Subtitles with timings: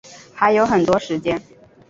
[0.33, 1.39] 还有很多时间